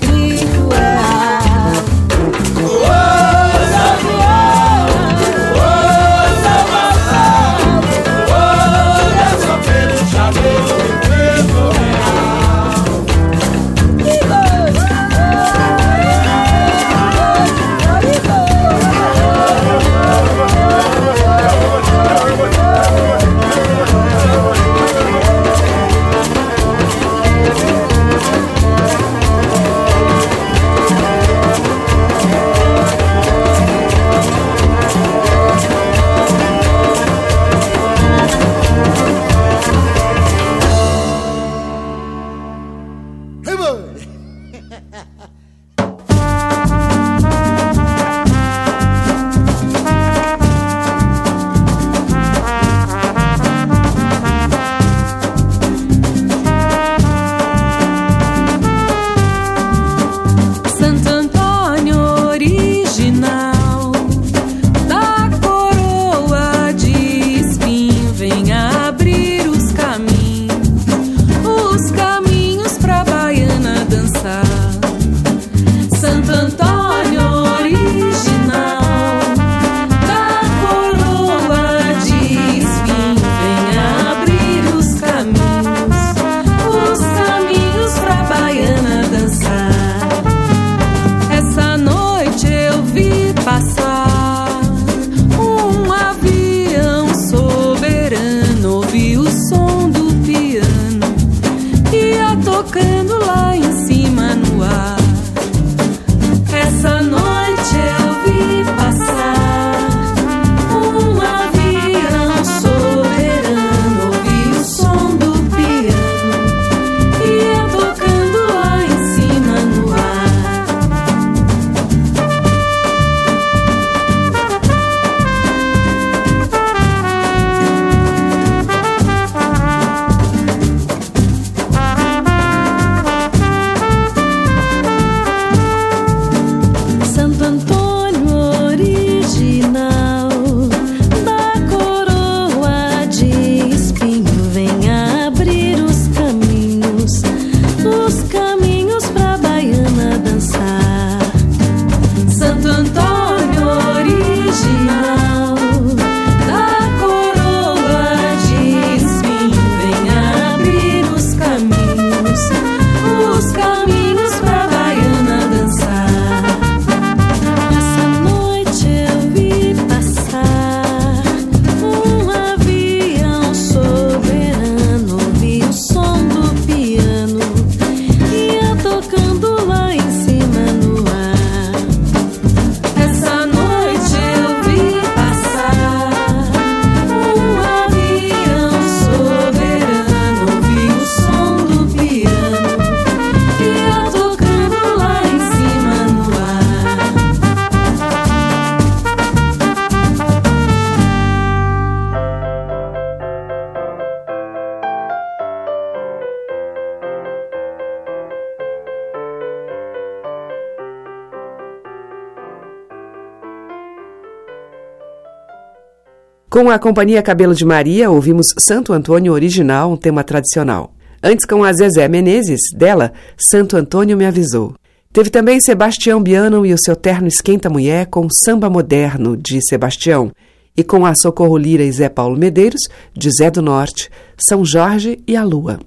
Com 216.51 216.69
a 216.69 216.77
Companhia 216.77 217.21
Cabelo 217.21 217.55
de 217.55 217.63
Maria, 217.63 218.11
ouvimos 218.11 218.47
Santo 218.59 218.91
Antônio 218.91 219.31
Original, 219.31 219.89
um 219.89 219.95
tema 219.95 220.21
tradicional. 220.21 220.93
Antes, 221.23 221.45
com 221.45 221.63
a 221.63 221.71
Zezé 221.71 222.09
Menezes, 222.09 222.59
dela, 222.75 223.13
Santo 223.37 223.77
Antônio 223.77 224.17
me 224.17 224.25
avisou. 224.25 224.73
Teve 225.13 225.29
também 225.29 225.61
Sebastião 225.61 226.21
Biano 226.21 226.65
e 226.65 226.73
o 226.73 226.77
seu 226.77 226.93
terno 226.93 227.29
Esquenta 227.29 227.69
Mulher 227.69 228.07
com 228.07 228.27
Samba 228.29 228.69
Moderno, 228.69 229.37
de 229.37 229.65
Sebastião. 229.65 230.29
E 230.75 230.83
com 230.83 231.05
a 231.05 231.15
Socorro 231.15 231.57
Lira 231.57 231.83
e 231.83 231.91
Zé 231.93 232.09
Paulo 232.09 232.37
Medeiros, 232.37 232.81
de 233.13 233.29
Zé 233.31 233.49
do 233.49 233.61
Norte, 233.61 234.09
São 234.37 234.65
Jorge 234.65 235.23
e 235.25 235.37
a 235.37 235.45
Lua. 235.45 235.79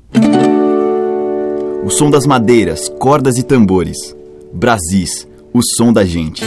O 1.85 1.91
som 1.91 2.09
das 2.09 2.25
madeiras, 2.25 2.89
cordas 2.89 3.37
e 3.37 3.43
tambores. 3.43 3.99
Brasis, 4.51 5.29
o 5.53 5.61
som 5.63 5.93
da 5.93 6.07
gente. 6.07 6.43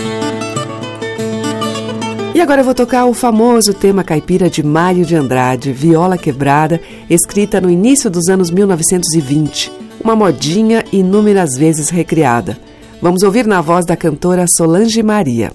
E 2.37 2.39
agora 2.39 2.61
eu 2.61 2.65
vou 2.65 2.75
tocar 2.75 3.07
o 3.07 3.15
famoso 3.15 3.73
tema 3.73 4.03
caipira 4.03 4.47
de 4.47 4.61
Mário 4.61 5.03
de 5.03 5.15
Andrade, 5.15 5.73
Viola 5.73 6.19
Quebrada, 6.19 6.79
escrita 7.09 7.59
no 7.59 7.67
início 7.67 8.11
dos 8.11 8.29
anos 8.29 8.51
1920. 8.51 9.71
Uma 10.03 10.15
modinha 10.15 10.85
inúmeras 10.93 11.57
vezes 11.57 11.89
recriada. 11.89 12.55
Vamos 13.01 13.23
ouvir 13.23 13.47
na 13.47 13.59
voz 13.59 13.87
da 13.87 13.97
cantora 13.97 14.45
Solange 14.55 15.01
Maria. 15.01 15.51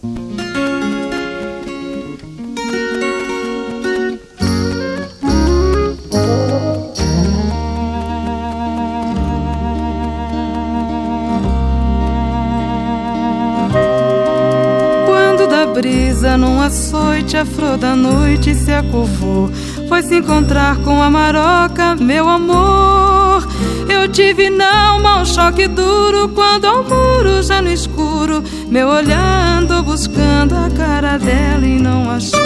A 17.43 17.45
flor 17.45 17.77
da 17.77 17.97
noite 17.97 18.55
se 18.55 18.71
acovou. 18.71 19.51
Foi 19.89 20.01
se 20.03 20.19
encontrar 20.19 20.77
com 20.77 21.03
a 21.03 21.11
maroca, 21.11 21.97
meu 21.97 22.29
amor. 22.29 23.47
Eu 23.89 24.09
tive 24.09 24.49
na 24.49 24.91
alma 24.91 25.23
um 25.23 25.25
choque 25.25 25.67
duro 25.67 26.29
quando 26.29 26.67
ao 26.67 26.85
muro, 26.85 27.43
já 27.43 27.61
no 27.61 27.71
escuro, 27.71 28.45
meu 28.69 28.89
olhar 28.89 29.59
andou 29.59 29.83
buscando 29.83 30.55
a 30.55 30.71
cara 30.71 31.19
dela 31.19 31.67
e 31.67 31.81
não 31.81 32.09
achou. 32.09 32.41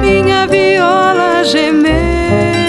Minha 0.00 0.46
viola 0.46 1.42
gemeu, 1.42 2.61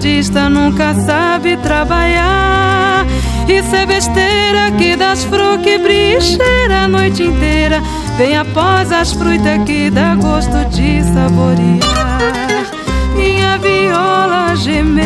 fadista 0.00 0.48
nunca 0.48 0.94
sabe 0.94 1.58
trabalhar. 1.58 3.04
Isso 3.46 3.76
é 3.76 3.84
besteira 3.84 4.70
que 4.78 4.96
das 4.96 5.24
frutas 5.24 5.62
que 5.62 5.76
bricheira 5.76 6.84
a 6.84 6.88
noite 6.88 7.22
inteira. 7.22 7.82
Vem 8.16 8.34
após 8.34 8.90
as 8.90 9.12
frutas 9.12 9.62
que 9.66 9.90
dá 9.90 10.14
gosto 10.14 10.56
de 10.70 11.02
saborear. 11.04 12.64
Minha 13.14 13.58
viola 13.58 14.56
gemeu, 14.56 15.04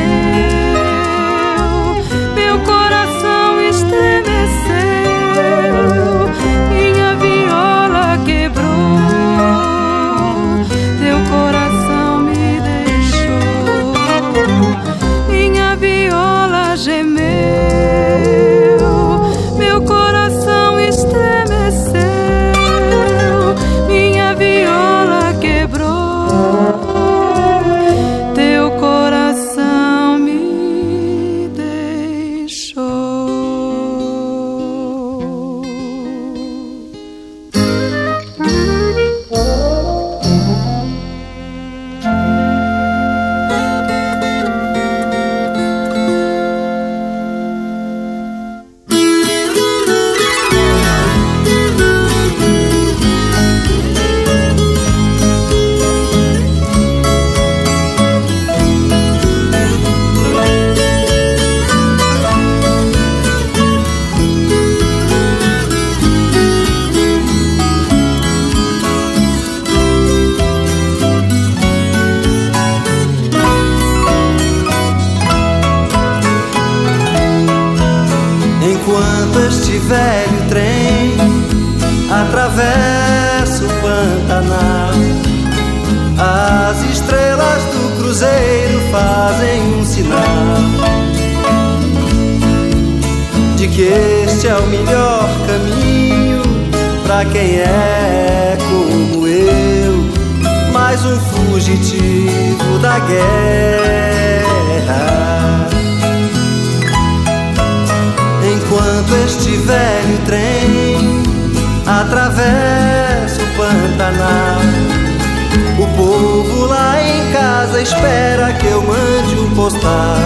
gostar. 119.65 120.21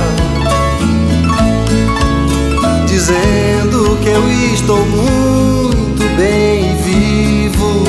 Dizendo 2.88 3.96
que 4.02 4.08
eu 4.08 4.28
estou 4.52 4.84
muito 4.84 6.02
bem 6.16 6.76
vivo, 6.78 7.84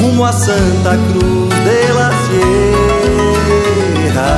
rumo 0.00 0.24
a 0.24 0.32
Santa 0.32 0.96
Cruz 1.08 1.50
de 1.66 1.92
la 1.92 2.10
Sierra. 4.14 4.34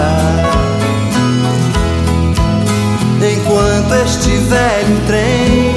Enquanto 3.22 3.94
este 4.04 4.30
velho 4.30 5.00
trem 5.06 5.76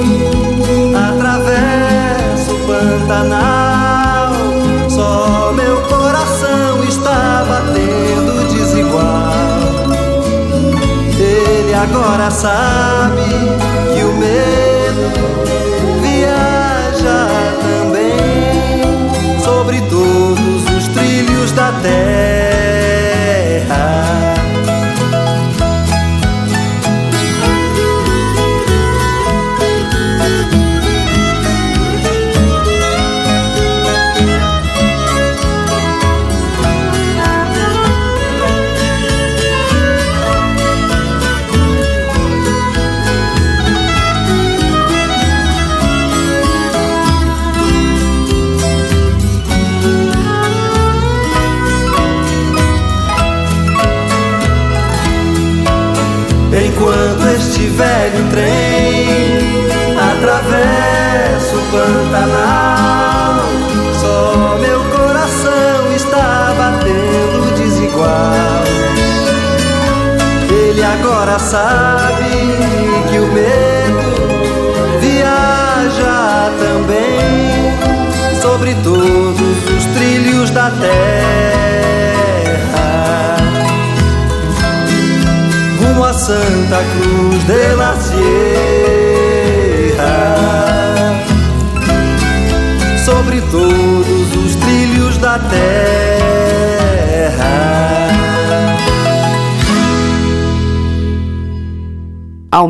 atravessa 0.96 2.52
o 2.52 2.56
Pantanal. 2.66 3.51
Agora 12.02 12.32
sabe 12.32 13.22
que 13.94 14.04
o 14.04 14.14
medo 14.14 14.61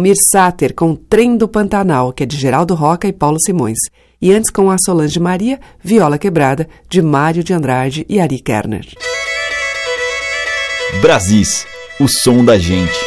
Almir 0.01 0.15
Sater 0.31 0.73
com 0.73 0.95
Trem 0.95 1.37
do 1.37 1.47
Pantanal, 1.47 2.11
que 2.11 2.23
é 2.23 2.25
de 2.25 2.35
Geraldo 2.35 2.73
Roca 2.73 3.07
e 3.07 3.13
Paulo 3.13 3.37
Simões. 3.39 3.77
E 4.19 4.33
antes 4.33 4.49
com 4.49 4.71
a 4.71 4.75
Solange 4.83 5.19
Maria, 5.19 5.59
Viola 5.79 6.17
Quebrada, 6.17 6.67
de 6.89 7.03
Mário 7.03 7.43
de 7.43 7.53
Andrade 7.53 8.03
e 8.09 8.19
Ari 8.19 8.39
Kerner. 8.39 8.87
Brasis, 11.03 11.67
o 11.99 12.07
som 12.07 12.43
da 12.43 12.57
gente. 12.57 12.97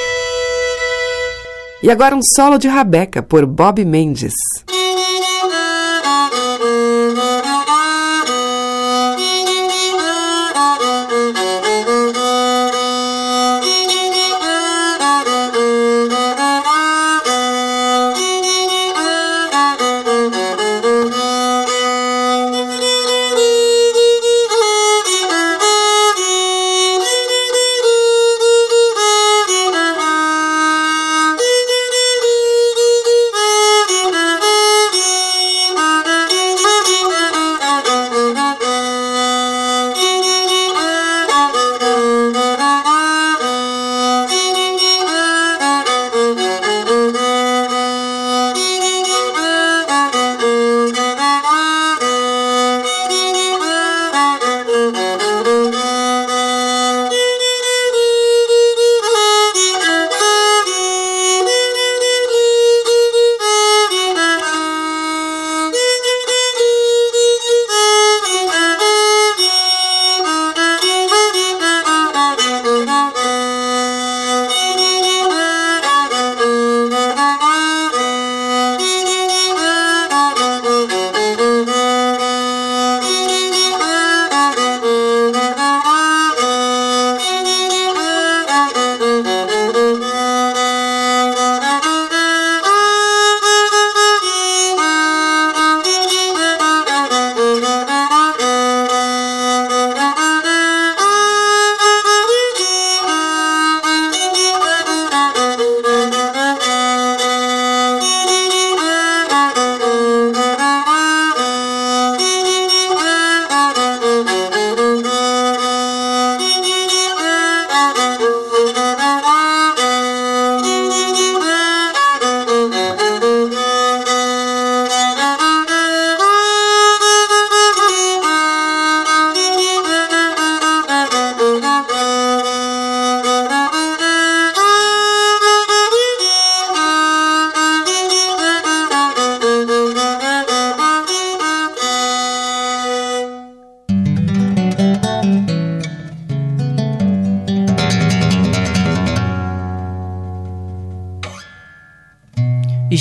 E 1.82 1.90
agora 1.90 2.14
um 2.14 2.22
solo 2.22 2.58
de 2.58 2.68
Rabeca, 2.68 3.24
por 3.24 3.44
Bob 3.44 3.84
Mendes. 3.84 4.32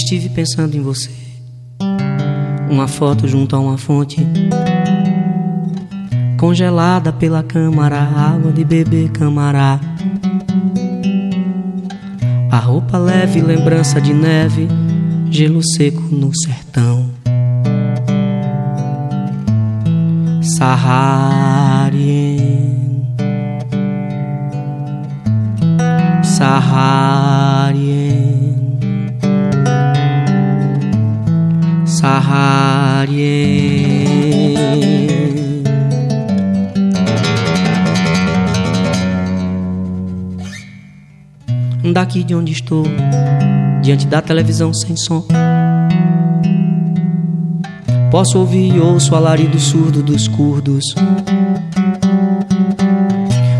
Estive 0.04 0.28
pensando 0.28 0.76
em 0.76 0.82
você. 0.82 1.10
Uma 2.70 2.90
foto 2.90 3.26
junto 3.26 3.56
a 3.56 3.60
uma 3.60 3.78
fonte. 3.78 4.18
Congelada 6.38 7.14
pela 7.14 7.42
câmara, 7.42 8.02
água 8.02 8.52
de 8.52 8.66
beber 8.66 9.12
camará. 9.12 9.80
A 12.52 12.58
roupa 12.58 12.98
leve, 12.98 13.40
lembrança 13.42 14.02
de 14.02 14.14
neve, 14.14 14.68
gelo 15.32 15.64
seco 15.64 16.02
no 16.02 16.34
sertão. 16.36 17.10
Saharien. 20.42 21.14
Saharien. 26.22 27.43
Saharien. 32.34 34.08
Daqui 41.94 42.24
de 42.24 42.34
onde 42.34 42.52
estou, 42.52 42.86
diante 43.84 44.08
da 44.08 44.20
televisão 44.20 44.74
sem 44.74 44.96
som. 44.96 45.28
Posso 48.10 48.40
ouvir 48.40 48.76
e 48.76 48.80
ouço 48.80 49.14
o 49.14 49.16
alarido 49.16 49.60
surdo 49.60 50.02
dos 50.02 50.28
curdos. 50.28 50.96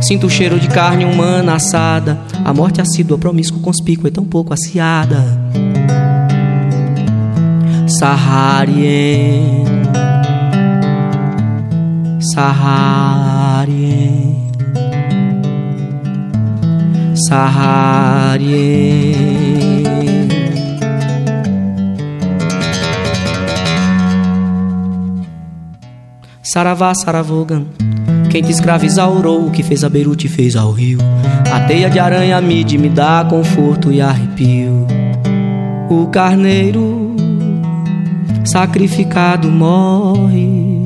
Sinto 0.02 0.26
o 0.26 0.30
cheiro 0.32 0.60
de 0.60 0.68
carne 0.68 1.06
humana 1.06 1.54
assada, 1.54 2.20
a 2.44 2.52
morte 2.52 2.82
assídua, 2.82 3.20
promíscua, 3.20 3.62
conspícua 3.62 4.10
e 4.10 4.12
tão 4.12 4.26
pouco 4.26 4.52
aciada. 4.52 5.43
Saharien, 8.04 9.64
Saharien, 12.20 13.72
Saharien. 17.16 17.94
Saravá, 26.44 26.94
Saravogan, 26.94 27.68
Quem 28.30 28.44
te 28.44 28.52
escravizaurou, 28.52 29.48
o 29.48 29.52
que 29.52 29.64
fez 29.64 29.82
a 29.86 29.90
Beirute 29.90 30.28
fez 30.28 30.58
ao 30.58 30.74
rio. 30.74 31.00
A 31.50 31.62
teia 31.62 31.90
de 31.90 32.00
aranha 32.00 32.42
mide 32.42 32.78
me 32.78 32.90
dá 32.90 33.24
conforto 33.24 33.94
e 33.94 34.02
arrepio. 34.02 34.86
O 35.90 36.08
carneiro 36.08 37.13
sacrificado 38.44 39.50
morre. 39.50 40.86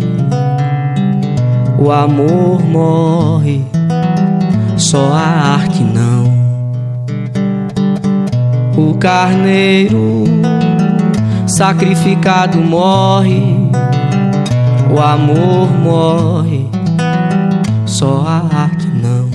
O 1.80 1.91
amor 1.91 2.62
morre, 2.64 3.64
só 4.78 5.12
a 5.14 5.55
arte 5.55 5.84
não. 5.84 6.38
O 8.76 8.95
carneiro 8.97 10.26
sacrificado 11.47 12.60
morre, 12.60 13.41
o 14.93 14.99
amor 14.99 15.68
morre, 15.84 16.70
só 17.86 18.24
a 18.28 18.55
arte 18.55 18.88
não. 18.88 19.28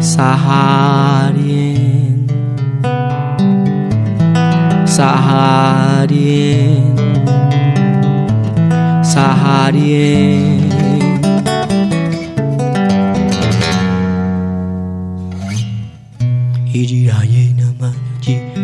Saharien, 0.00 1.75
사하리엔 4.96 6.96
사하리엔. 9.04 10.70
이리아예 16.72 17.52
나만지. 17.58 18.54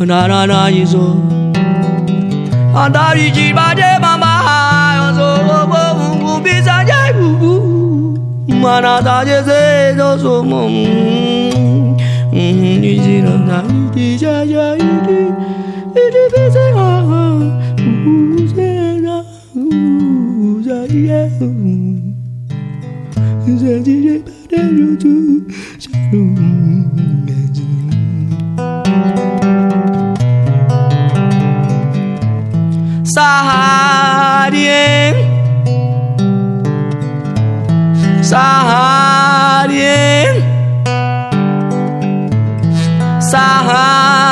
나나나이소. 0.00 1.52
아나리지 2.74 3.52
마제마마하여서 3.52 5.66
무비사냐 6.20 7.10
우부 7.18 8.14
마나다제세 8.48 9.94
저소몸 9.98 10.48
뭐, 10.48 10.66
음. 10.68 11.98
음, 12.32 12.80
이지는 12.82 13.44
나이디자야이디 13.44 15.51
yozu, 24.80 25.44
shalom. 25.80 26.92
Saharien 33.14 35.14
Saharien 38.22 40.36
Saharien 43.20 44.31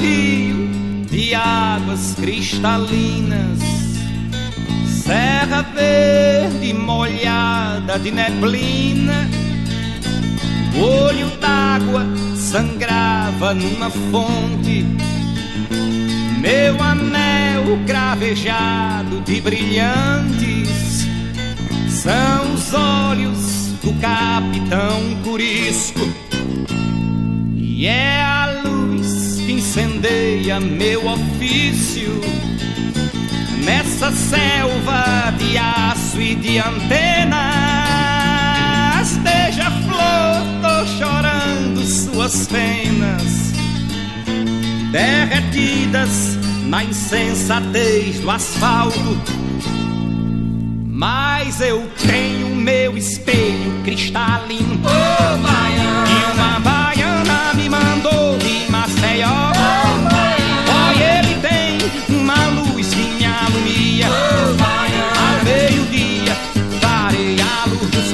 Rio 0.00 0.68
de 1.10 1.34
águas 1.34 2.14
cristalinas, 2.14 3.58
serra 5.04 5.62
verde 5.62 6.72
molhada 6.74 7.98
de 7.98 8.10
neblina, 8.10 9.28
olho 10.76 11.30
d'água 11.40 12.06
sangrava 12.36 13.54
numa 13.54 13.90
fonte. 13.90 14.84
Meu 16.40 16.80
anel 16.80 17.78
cravejado 17.86 19.20
de 19.22 19.40
brilhantes 19.40 21.06
são 21.88 22.54
os 22.54 22.72
olhos 22.72 23.72
do 23.82 23.92
capitão 24.00 25.00
Curisco. 25.24 26.08
E 27.56 27.86
é 27.86 28.22
a 28.22 28.62
luz 28.64 29.25
que 29.46 29.52
incendeia 29.52 30.58
meu 30.58 31.06
ofício 31.06 32.20
nessa 33.64 34.10
selva 34.10 35.32
de 35.38 35.56
aço 35.56 36.20
e 36.20 36.34
de 36.34 36.58
antenas. 36.58 37.36
Deixa 39.22 39.70
flor, 39.70 40.42
tô 40.60 40.84
chorando 40.98 41.80
suas 41.86 42.48
penas 42.48 43.52
derretidas 44.90 46.36
na 46.64 46.82
insensatez 46.82 48.18
do 48.18 48.28
asfalto 48.28 49.16
mas 50.88 51.60
eu 51.60 51.86
tenho 52.08 52.56
meu 52.56 52.96
espelho 52.96 53.82
cristalino. 53.84 54.80
Oh, 54.82 55.36
baiana. 55.36 56.08
E 56.08 56.32
uma 56.32 56.58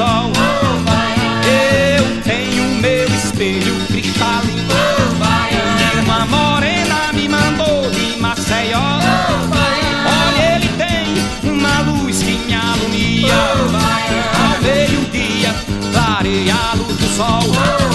sol. 0.03 0.33
Eu 1.97 2.23
tenho 2.23 2.65
meu 2.81 3.07
espelho 3.15 3.75
cristalino. 3.87 4.73
E 5.81 6.01
uma 6.01 6.27
morena 6.27 7.13
me 7.13 7.29
mandou 7.29 7.91
de 7.91 8.17
Maceió. 8.21 8.99
Olha, 10.19 10.57
ele 10.57 10.69
tem 10.85 11.51
uma 11.51 11.81
luz 11.83 12.23
que 12.23 12.33
me 12.33 12.55
alumia. 12.55 13.35
Ao 14.43 14.61
meio-dia, 14.63 15.55
clareia 15.93 16.55
a 16.55 16.75
luz 16.75 16.97
do 16.97 17.09
sol. 17.09 17.92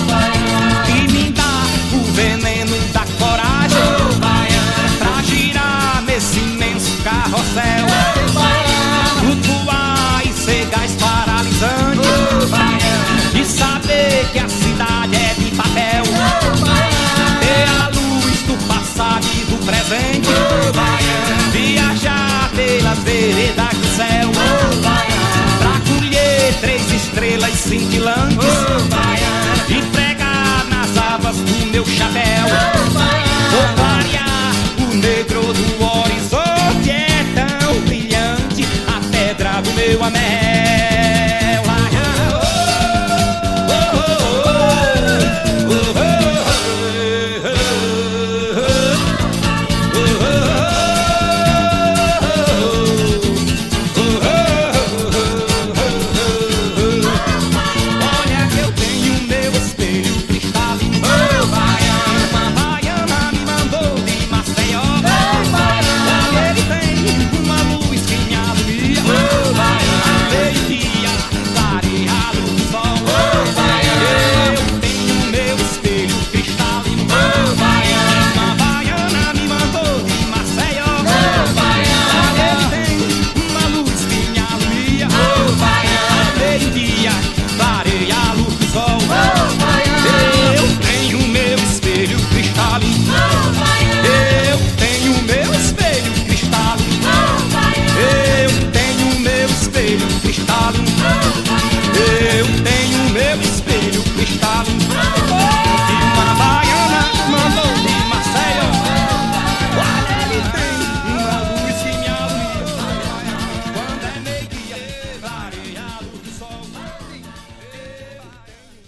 Presente. 19.67 20.29
Viajar 21.51 22.49
pelas 22.55 22.99
veredas 22.99 23.77
do 23.77 23.87
céu. 23.95 24.31
Pra 25.59 25.79
colher 25.91 26.53
três 26.61 26.91
estrelas 26.91 27.51
cintilantes. 27.51 28.37
E 29.69 29.81
pregar 29.91 30.65
nas 30.69 30.97
abas 30.97 31.35
do 31.35 31.65
meu 31.71 31.85
chapéu. 31.85 32.47
Vou 32.77 32.86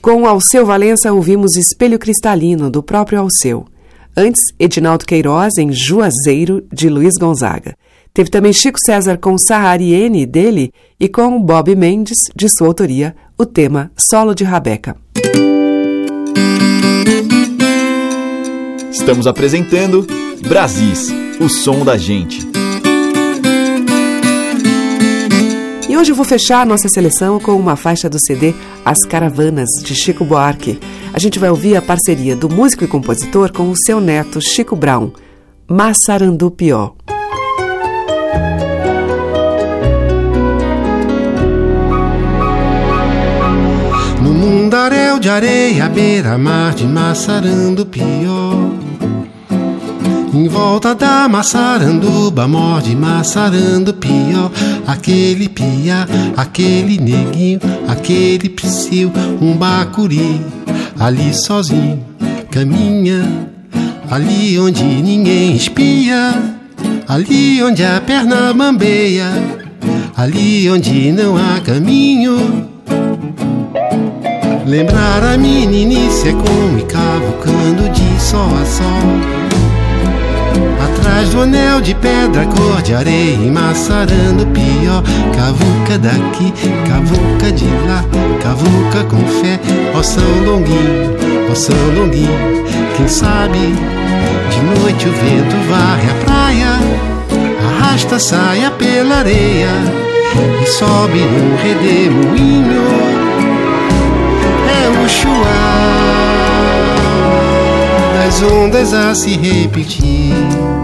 Com 0.10 0.26
Alceu 0.26 0.66
Valença 0.66 1.14
ouvimos 1.14 1.56
Espelho 1.56 2.00
Cristalino, 2.00 2.72
do 2.72 2.82
próprio 2.82 3.20
Alceu. 3.20 3.68
Antes, 4.18 4.42
Edinaldo 4.58 5.06
Queiroz 5.06 5.56
em 5.60 5.72
Juazeiro, 5.72 6.66
de 6.74 6.90
Luiz 6.90 7.14
Gonzaga. 7.20 7.76
Teve 8.12 8.32
também 8.32 8.52
Chico 8.52 8.80
César 8.84 9.20
com 9.20 9.38
Sahariene, 9.38 10.26
dele, 10.26 10.74
e 11.00 11.08
com 11.08 11.40
Bob 11.40 11.76
Mendes, 11.76 12.18
de 12.36 12.50
sua 12.50 12.66
autoria, 12.66 13.16
o 13.38 13.46
tema 13.46 13.92
Solo 13.96 14.34
de 14.34 14.44
Rabeca. 14.44 14.98
Estamos 18.90 19.28
apresentando 19.28 20.08
Brasis, 20.42 21.10
o 21.40 21.48
som 21.48 21.86
da 21.86 21.98
gente. 21.98 22.49
Hoje 26.00 26.14
eu 26.14 26.16
vou 26.16 26.24
fechar 26.24 26.62
a 26.62 26.66
nossa 26.66 26.88
seleção 26.88 27.42
com 27.42 27.58
uma 27.58 27.76
faixa 27.76 28.10
do 28.10 28.18
CD 28.18 28.56
As 28.86 29.04
Caravanas, 29.04 29.68
de 29.84 29.94
Chico 29.94 30.24
Buarque. 30.24 30.80
A 31.12 31.20
gente 31.20 31.38
vai 31.38 31.50
ouvir 31.50 31.76
a 31.76 31.82
parceria 31.82 32.38
do 32.38 32.48
músico 32.48 32.86
e 32.86 32.88
compositor 32.88 33.52
com 33.52 33.70
o 33.70 33.76
seu 33.76 34.00
neto 34.00 34.40
Chico 34.40 34.78
Brown, 34.78 35.12
Massarandupió. 35.68 36.94
No 44.24 44.34
mundaréu 44.34 45.20
de 45.20 45.30
areia, 45.30 45.90
beira-mar 45.90 46.76
de 46.76 46.86
Massarandupió 46.86 48.89
Em 50.32 50.48
volta 50.48 50.94
da 50.94 51.28
Massaranduba, 51.28 52.48
morde 52.48 52.96
Massarandupió 52.96 54.52
Aquele 54.86 55.50
piá, 55.50 56.08
aquele 56.38 57.00
neguinho, 57.00 57.60
aquele 57.88 58.50
psiu, 58.50 59.12
um 59.42 59.54
bacuri. 59.56 60.42
Ali 61.00 61.34
sozinho, 61.34 62.04
caminha. 62.52 63.50
Ali 64.10 64.60
onde 64.60 64.84
ninguém 64.84 65.56
espia. 65.56 66.34
Ali 67.08 67.62
onde 67.64 67.84
a 67.84 68.00
perna 68.00 68.54
bambeia. 68.54 69.32
Ali 70.16 70.70
onde 70.70 71.12
não 71.12 71.38
há 71.38 71.60
caminho. 71.60 72.68
Lembrar 74.66 75.24
a 75.24 75.38
meninice 75.38 76.30
é 76.30 76.32
como 76.32 76.78
ir 76.78 76.86
cavucando 76.86 77.90
de 77.90 78.22
sol 78.22 78.50
a 78.62 78.66
sol 78.66 79.39
Atrás 81.10 81.30
do 81.30 81.42
anel 81.42 81.82
de 81.82 81.96
pedra, 81.96 82.46
cor 82.46 82.84
de 82.84 82.94
areia 82.94 83.52
maçarando 83.52 84.46
pior. 84.48 85.02
Cavuca 85.36 85.98
daqui, 85.98 86.54
cavuca 86.88 87.52
de 87.52 87.66
lá, 87.88 88.06
cavuca 88.44 89.04
com 89.06 89.18
fé. 89.42 89.60
Ó 89.96 90.04
São 90.04 90.24
Longuinho, 90.46 91.18
ó 91.52 91.56
São 91.56 91.76
Longuinho, 91.96 92.64
quem 92.96 93.08
sabe 93.08 93.58
de 93.58 94.80
noite 94.80 95.10
o 95.10 95.12
vento 95.12 95.56
varre 95.68 96.12
a 96.12 96.14
praia, 96.24 96.80
arrasta 97.68 98.18
a 98.18 98.20
saia 98.20 98.70
pela 98.70 99.16
areia 99.16 99.72
e 100.62 100.66
sobe 100.68 101.18
num 101.18 101.56
redemoinho. 101.58 102.84
É 104.70 105.04
o 105.04 105.10
chuar 105.10 105.90
das 108.14 108.44
ondas 108.44 108.94
a 108.94 109.16
se 109.16 109.32
repetir. 109.32 110.79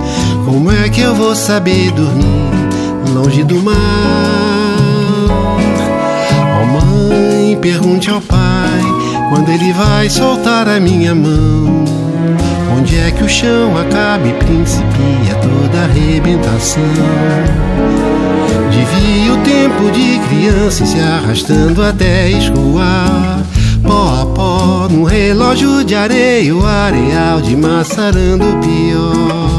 Como 0.46 0.72
é 0.72 0.88
que 0.90 1.02
eu 1.02 1.16
vou 1.16 1.36
saber 1.36 1.92
dormir 1.92 2.52
longe 3.16 3.44
do 3.44 3.60
mar? 3.64 3.76
Ó 6.62 6.66
mãe, 6.66 7.58
pergunte 7.60 8.12
ao 8.12 8.22
pai 8.22 8.82
quando 9.30 9.50
ele 9.50 9.74
vai 9.74 10.08
soltar 10.08 10.68
a 10.68 10.80
minha 10.80 11.16
mão. 11.16 11.84
Onde 12.78 12.96
é 12.96 13.10
que 13.10 13.24
o 13.24 13.30
chão 13.30 13.76
acaba 13.76 14.28
e 14.28 14.34
principia 14.34 15.34
toda 15.42 15.84
arrebentação? 15.86 16.84
Devia 18.70 19.34
o 19.34 19.38
tempo 19.38 19.92
de 19.92 20.20
criança 20.30 20.86
se 20.86 21.00
arrastando 21.00 21.84
até 21.84 22.30
escoar. 22.30 23.44
Pó 23.82 24.22
a 24.22 24.26
pó, 24.28 24.88
num 24.92 25.04
relógio 25.06 25.84
de 25.84 25.96
areia, 25.96 26.56
o 26.56 26.64
areal 26.64 27.42
de 27.42 27.56
maçarando 27.56 28.46
pior. 28.60 29.55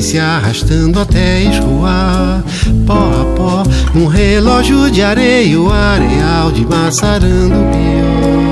Criança 0.00 0.02
se 0.02 0.18
arrastando 0.18 0.98
até 0.98 1.42
escoar. 1.42 2.42
Pó 2.86 2.94
a 2.94 3.24
pó, 3.36 3.62
num 3.94 4.06
relógio 4.06 4.90
de 4.90 5.02
areia, 5.02 5.60
o 5.60 5.70
areal 5.70 6.50
de 6.50 6.64
maçarando 6.66 7.54
pior. 7.70 8.49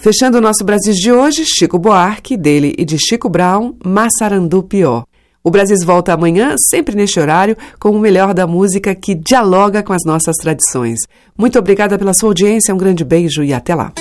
Fechando 0.00 0.38
o 0.38 0.40
nosso 0.40 0.64
Brasil 0.64 0.94
de 0.94 1.12
hoje, 1.12 1.44
Chico 1.44 1.78
Buarque, 1.78 2.34
dele 2.34 2.74
e 2.78 2.86
de 2.86 2.96
Chico 2.98 3.28
Brown, 3.28 3.74
Massarandu 3.84 4.62
Pior. 4.62 5.04
O 5.44 5.50
Brasil 5.50 5.76
volta 5.84 6.14
amanhã, 6.14 6.54
sempre 6.70 6.96
neste 6.96 7.20
horário, 7.20 7.54
com 7.78 7.90
o 7.90 7.98
melhor 7.98 8.32
da 8.32 8.46
música 8.46 8.94
que 8.94 9.14
dialoga 9.14 9.82
com 9.82 9.92
as 9.92 10.02
nossas 10.06 10.36
tradições. 10.36 11.00
Muito 11.36 11.58
obrigada 11.58 11.98
pela 11.98 12.14
sua 12.14 12.30
audiência, 12.30 12.74
um 12.74 12.78
grande 12.78 13.04
beijo 13.04 13.44
e 13.44 13.52
até 13.52 13.74
lá. 13.74 13.92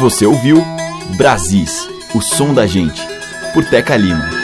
Você 0.00 0.24
ouviu 0.24 0.64
Brasis, 1.18 1.86
o 2.14 2.22
som 2.22 2.54
da 2.54 2.66
gente, 2.66 3.02
por 3.52 3.66
Teca 3.66 3.98
Lima. 3.98 4.43